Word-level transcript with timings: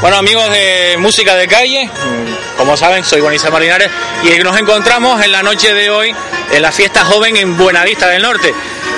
Bueno 0.00 0.16
amigos 0.16 0.48
de 0.52 0.96
Música 0.98 1.34
de 1.34 1.48
Calle, 1.48 1.90
como 2.56 2.76
saben 2.76 3.02
soy 3.02 3.20
Bonisa 3.20 3.50
Marinares 3.50 3.90
y 4.22 4.38
nos 4.44 4.56
encontramos 4.56 5.20
en 5.24 5.32
la 5.32 5.42
noche 5.42 5.74
de 5.74 5.90
hoy 5.90 6.14
en 6.52 6.62
la 6.62 6.70
fiesta 6.70 7.04
joven 7.04 7.36
en 7.36 7.56
Buenavista 7.56 8.06
del 8.08 8.22
Norte. 8.22 8.54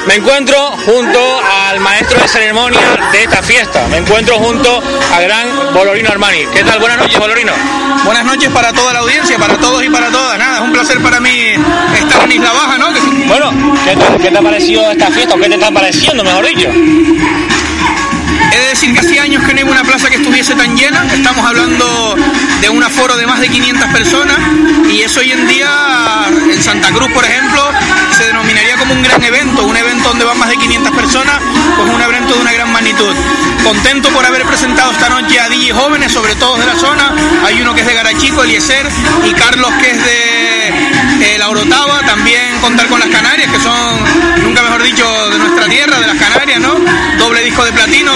Me 0.06 0.16
encuentro 0.16 0.58
junto 0.84 1.40
al 1.42 1.80
maestro 1.80 2.20
de 2.20 2.28
ceremonia 2.28 2.80
de 3.12 3.22
esta 3.22 3.42
fiesta, 3.42 3.86
me 3.88 3.98
encuentro 3.98 4.36
junto 4.38 4.82
a 5.14 5.20
gran 5.20 5.72
Bolorino 5.72 6.10
Armani. 6.10 6.44
¿Qué 6.54 6.62
tal? 6.64 6.78
Buenas 6.78 6.98
noches 6.98 7.18
Bolorino. 7.18 7.52
Buenas 8.04 8.24
noches 8.26 8.50
para 8.50 8.70
toda 8.72 8.92
la 8.92 8.98
audiencia, 8.98 9.38
para 9.38 9.56
todos 9.56 9.82
y 9.82 9.88
para 9.88 10.10
todas. 10.10 10.38
Nada, 10.38 10.56
es 10.56 10.62
un 10.62 10.72
placer 10.72 11.00
para 11.00 11.18
mí 11.18 11.54
estar 11.96 12.24
en 12.24 12.32
Isla 12.32 12.52
Baja, 12.52 12.76
¿no? 12.76 12.88
Bueno, 13.26 13.74
¿qué 13.86 13.96
te, 13.96 14.22
¿qué 14.22 14.30
te 14.30 14.38
ha 14.38 14.42
parecido 14.42 14.90
esta 14.90 15.10
fiesta 15.10 15.34
o 15.34 15.38
qué 15.38 15.48
te 15.48 15.54
está 15.54 15.70
pareciendo, 15.70 16.24
mejor 16.24 16.46
dicho? 16.46 16.68
De 18.50 18.68
decir 18.68 18.92
que 18.92 19.00
hacía 19.00 19.22
años 19.22 19.44
que 19.44 19.54
no 19.54 19.60
iba 19.60 19.70
una 19.70 19.84
plaza 19.84 20.08
que 20.08 20.16
estuviese 20.16 20.54
tan 20.54 20.76
llena. 20.76 21.06
Estamos 21.12 21.46
hablando 21.46 22.16
de 22.60 22.68
un 22.68 22.82
aforo 22.82 23.16
de 23.16 23.26
más 23.26 23.40
de 23.40 23.48
500 23.48 23.88
personas 23.90 24.36
y 24.88 25.02
eso 25.02 25.20
hoy 25.20 25.32
en 25.32 25.46
día 25.46 26.26
en 26.50 26.62
Santa 26.62 26.90
Cruz, 26.90 27.10
por 27.12 27.24
ejemplo, 27.24 27.70
se 28.16 28.26
denominaría 28.26 28.76
como 28.76 28.94
un 28.94 29.02
gran 29.02 29.22
evento, 29.22 29.64
un 29.64 29.76
evento 29.76 30.08
donde 30.08 30.24
van 30.24 30.38
más 30.38 30.48
de 30.48 30.56
500 30.56 30.92
personas, 30.94 31.40
pues 31.76 31.88
un 31.90 32.02
evento 32.02 32.34
de 32.34 32.40
una 32.40 32.52
gran 32.52 32.72
magnitud. 32.72 33.14
Contento 33.64 34.08
por 34.10 34.24
haber 34.24 34.44
presentado 34.44 34.92
esta 34.92 35.08
noche 35.08 35.38
a 35.40 35.48
DJ 35.48 35.72
jóvenes, 35.72 36.12
sobre 36.12 36.34
todo 36.34 36.56
de 36.58 36.66
la 36.66 36.74
zona. 36.76 37.12
Hay 37.46 37.60
uno 37.60 37.74
que 37.74 37.82
es 37.82 37.86
de 37.86 37.94
Garachico, 37.94 38.42
Eliezer, 38.42 38.88
y 39.24 39.32
Carlos 39.32 39.70
que 39.80 39.90
es 39.90 40.04
de 40.04 41.34
eh, 41.34 41.38
La 41.38 41.48
Orotava. 41.48 42.00
También 42.00 42.58
contar 42.60 42.86
con 42.88 43.00
las 43.00 43.08
Canarias, 43.08 43.50
que 43.50 43.60
son, 43.60 43.89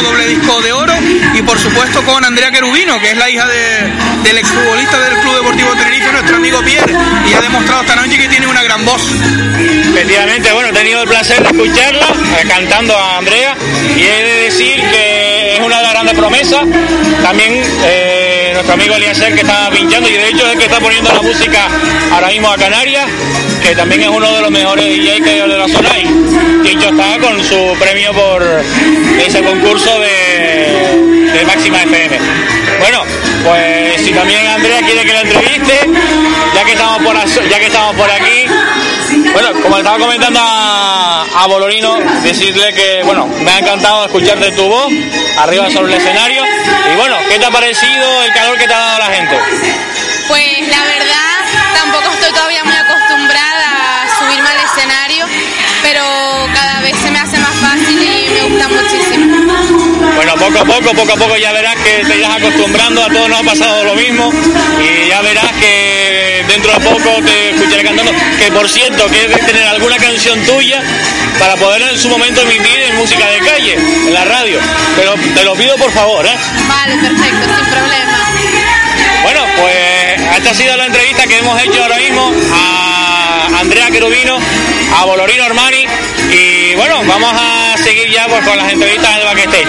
doble 0.04 0.26
disco 0.26 0.60
de 0.62 0.72
oro. 0.72 0.92
Y 1.34 1.42
por 1.42 1.58
supuesto 1.58 2.02
con 2.04 2.24
Andrea 2.24 2.50
Querubino, 2.50 3.00
que 3.00 3.10
es 3.10 3.16
la 3.16 3.28
hija 3.30 3.46
de, 3.46 3.92
del 4.22 4.38
exfutbolista 4.38 5.00
del 5.00 5.18
Club 5.20 5.36
Deportivo 5.36 5.74
Tenerife, 5.74 6.12
nuestro 6.12 6.36
amigo 6.36 6.62
Pierre, 6.62 6.94
y 7.28 7.32
ha 7.32 7.40
demostrado 7.40 7.82
esta 7.82 7.96
noche 7.96 8.18
que 8.18 8.28
tiene 8.28 8.46
una 8.46 8.62
gran 8.62 8.84
voz. 8.84 9.02
Efectivamente, 9.90 10.52
bueno, 10.52 10.68
he 10.68 10.72
tenido 10.72 11.02
el 11.02 11.08
placer 11.08 11.42
de 11.42 11.48
escucharla 11.48 12.06
eh, 12.38 12.46
cantando 12.46 12.96
a 12.96 13.18
Andrea 13.18 13.56
y 13.96 14.02
he 14.02 14.22
de 14.22 14.34
decir 14.44 14.76
que 14.76 15.54
es 15.54 15.60
una 15.60 15.78
de 15.78 15.82
las 15.82 15.92
grandes 15.92 16.14
promesas. 16.14 16.62
También 17.22 17.62
eh, 17.84 18.50
nuestro 18.52 18.74
amigo 18.74 18.96
Eliezer 18.96 19.34
que 19.34 19.40
está 19.40 19.70
pinchando 19.70 20.08
y 20.08 20.12
de 20.12 20.28
hecho 20.28 20.46
es 20.46 20.52
el 20.52 20.58
que 20.58 20.64
está 20.64 20.80
poniendo 20.80 21.12
la 21.12 21.22
música 21.22 21.68
ahora 22.12 22.28
mismo 22.28 22.50
a 22.50 22.56
Canarias, 22.56 23.06
que 23.64 23.74
también 23.74 24.02
es 24.02 24.08
uno 24.08 24.30
de 24.30 24.42
los 24.42 24.50
mejores 24.50 24.84
DJs 24.84 25.24
que 25.24 25.30
de 25.30 25.58
la 25.58 25.68
zona 25.68 25.98
y 25.98 26.68
dicho 26.68 26.90
está 26.90 27.18
con 27.18 27.42
su 27.42 27.74
premio 27.78 28.12
por 28.12 28.42
ese 29.26 29.42
concurso 29.42 29.98
de, 30.00 31.32
de 31.32 31.44
Máxima 31.46 31.82
FM. 31.82 32.18
Bueno, 32.78 33.02
pues 33.42 34.02
si 34.02 34.12
también 34.12 34.46
Andrea 34.46 34.80
quiere 34.82 35.02
que 35.02 35.12
la 35.14 35.20
entreviste, 35.22 35.80
ya 36.54 36.64
que 36.64 36.72
estamos 36.72 37.02
por, 37.02 37.16
ya 37.48 37.58
que 37.58 37.66
estamos 37.66 37.96
por 37.96 38.10
aquí, 38.10 38.46
bueno, 39.32 39.48
como 39.62 39.78
estaba 39.78 39.98
comentando 39.98 40.40
a, 40.42 41.24
a 41.34 41.46
Bolorino, 41.46 41.96
decirle 42.22 42.74
que, 42.74 43.02
bueno, 43.04 43.26
me 43.26 43.50
ha 43.50 43.58
encantado 43.60 44.04
escucharte 44.04 44.52
tu 44.52 44.68
voz 44.68 44.92
arriba 45.38 45.70
sobre 45.70 45.94
el 45.94 46.00
escenario. 46.00 46.42
Y 46.92 46.96
bueno, 46.96 47.16
¿qué 47.30 47.38
te 47.38 47.46
ha 47.46 47.50
parecido 47.50 48.24
el 48.24 48.32
calor 48.34 48.58
que 48.58 48.66
te 48.66 48.74
ha 48.74 48.78
dado 48.78 48.98
la 48.98 49.06
gente? 49.06 49.38
Pues 50.28 50.68
la 50.68 50.84
verdad, 50.84 51.34
tampoco 51.74 52.10
estoy 52.14 52.23
poco 60.44 60.58
a 60.58 60.64
poco, 60.64 60.94
poco 60.94 61.12
a 61.12 61.16
poco 61.16 61.36
ya 61.36 61.52
verás 61.52 61.74
que 61.76 62.04
te 62.04 62.18
irás 62.18 62.36
acostumbrando, 62.36 63.02
a 63.02 63.08
todos 63.08 63.28
nos 63.28 63.40
ha 63.40 63.42
pasado 63.42 63.84
lo 63.84 63.94
mismo 63.94 64.30
y 64.80 65.08
ya 65.08 65.22
verás 65.22 65.50
que 65.52 66.44
dentro 66.46 66.72
de 66.72 66.80
poco 66.80 67.22
te 67.24 67.50
escucharé 67.50 67.82
cantando, 67.82 68.12
que 68.38 68.52
por 68.52 68.68
cierto, 68.68 69.06
que 69.08 69.20
debes 69.20 69.46
tener 69.46 69.66
alguna 69.66 69.96
canción 69.96 70.38
tuya 70.44 70.82
para 71.38 71.56
poder 71.56 71.82
en 71.82 71.98
su 71.98 72.08
momento 72.10 72.42
emitir 72.42 72.78
en 72.88 72.96
música 72.96 73.26
de 73.30 73.38
calle, 73.38 73.74
en 73.74 74.12
la 74.12 74.24
radio, 74.24 74.58
pero 74.96 75.14
te 75.14 75.44
lo 75.44 75.54
pido 75.54 75.76
por 75.76 75.90
favor, 75.92 76.26
¿eh? 76.26 76.36
Vale, 76.68 76.96
perfecto, 76.96 77.48
sin 77.56 77.66
problema. 77.66 78.18
Bueno, 79.22 79.40
pues 79.58 80.36
esta 80.36 80.50
ha 80.50 80.54
sido 80.54 80.76
la 80.76 80.86
entrevista 80.86 81.26
que 81.26 81.38
hemos 81.38 81.62
hecho 81.62 81.82
ahora 81.82 81.96
mismo 81.96 82.30
a 82.52 83.48
Andrea 83.60 83.90
Querubino, 83.90 84.38
a 84.94 85.04
Bolorino 85.06 85.44
Armani 85.44 85.86
y 86.30 86.74
bueno, 86.74 87.02
vamos 87.06 87.32
a 87.34 87.63
pues, 88.28 88.44
con 88.46 88.56
las 88.56 88.72
entrevistas 88.72 89.16
del 89.16 89.24
backstage. 89.24 89.66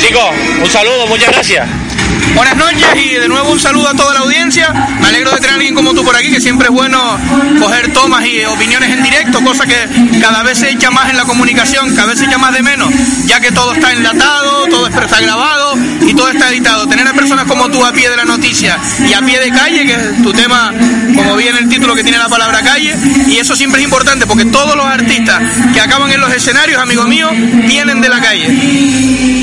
Chicos, 0.00 0.30
un 0.62 0.70
saludo, 0.70 1.06
muchas 1.06 1.32
gracias. 1.32 1.85
Buenas 2.34 2.56
noches 2.56 2.86
y 2.96 3.14
de 3.14 3.28
nuevo 3.28 3.50
un 3.50 3.60
saludo 3.60 3.88
a 3.88 3.94
toda 3.94 4.14
la 4.14 4.20
audiencia. 4.20 4.72
Me 5.00 5.08
alegro 5.08 5.30
de 5.30 5.36
tener 5.36 5.50
a 5.50 5.54
alguien 5.54 5.74
como 5.74 5.94
tú 5.94 6.04
por 6.04 6.14
aquí, 6.16 6.30
que 6.30 6.40
siempre 6.40 6.68
es 6.68 6.72
bueno 6.72 7.18
coger 7.60 7.92
tomas 7.92 8.26
y 8.26 8.44
opiniones 8.44 8.90
en 8.90 9.02
directo, 9.02 9.42
cosa 9.42 9.66
que 9.66 9.76
cada 10.20 10.42
vez 10.42 10.58
se 10.58 10.70
echa 10.70 10.90
más 10.90 11.10
en 11.10 11.16
la 11.16 11.24
comunicación, 11.24 11.94
cada 11.94 12.08
vez 12.08 12.18
se 12.18 12.26
echa 12.26 12.38
más 12.38 12.52
de 12.52 12.62
menos, 12.62 12.92
ya 13.24 13.40
que 13.40 13.50
todo 13.52 13.72
está 13.72 13.92
enlatado, 13.92 14.66
todo 14.66 14.86
está 14.86 15.20
grabado 15.20 15.74
y 16.06 16.14
todo 16.14 16.28
está 16.28 16.50
editado. 16.50 16.86
Tener 16.86 17.06
a 17.08 17.12
personas 17.12 17.46
como 17.46 17.68
tú 17.70 17.84
a 17.84 17.92
pie 17.92 18.10
de 18.10 18.16
la 18.16 18.24
noticia 18.24 18.78
y 19.08 19.12
a 19.12 19.20
pie 19.20 19.38
de 19.40 19.50
calle, 19.50 19.86
que 19.86 19.92
es 19.94 20.22
tu 20.22 20.32
tema, 20.32 20.72
como 21.14 21.36
vi 21.36 21.48
en 21.48 21.56
el 21.56 21.68
título 21.68 21.94
que 21.94 22.02
tiene 22.02 22.18
la 22.18 22.28
palabra 22.28 22.62
calle, 22.62 22.94
y 23.26 23.38
eso 23.38 23.56
siempre 23.56 23.80
es 23.80 23.84
importante 23.84 24.26
porque 24.26 24.44
todos 24.46 24.76
los 24.76 24.86
artistas 24.86 25.40
que 25.72 25.80
acaban 25.80 26.10
en 26.12 26.20
los 26.20 26.32
escenarios, 26.32 26.80
amigos 26.80 27.08
míos, 27.08 27.32
vienen 27.66 28.00
de 28.00 28.08
la 28.08 28.20
calle. 28.20 28.46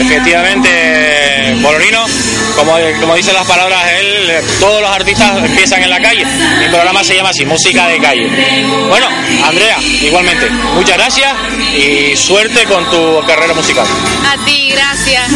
Efectivamente, 0.01 1.57
Bolorino, 1.62 2.06
como, 2.56 2.74
como 3.00 3.16
dicen 3.16 3.34
las 3.34 3.46
palabras 3.47 3.80
él, 4.00 4.30
eh, 4.30 4.41
todos 4.59 4.81
los 4.81 4.90
artistas 4.90 5.38
empiezan 5.44 5.84
en 5.84 5.90
la 5.90 6.00
calle. 6.00 6.25
Mi 6.59 6.68
programa 6.69 7.03
se 7.03 7.16
llama 7.16 7.30
así, 7.30 7.46
Música 7.46 7.88
de 7.88 8.00
Calle. 8.00 8.30
Bueno, 8.90 9.08
Andrea, 9.44 9.78
igualmente, 10.02 10.50
muchas 10.75 10.97
gracias 10.97 11.34
y 11.75 12.16
suerte 12.16 12.66
con 12.66 12.90
tu 12.90 13.25
carrera 13.25 13.53
musical. 13.53 13.86
A 14.31 14.46
ti, 14.46 14.69
gracias. 14.72 15.30